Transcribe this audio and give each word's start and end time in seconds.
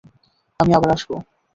আমি 0.59 0.71
আবার 0.73 0.89
আসবো। 0.91 1.15